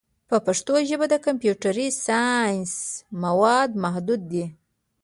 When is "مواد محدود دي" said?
3.23-4.45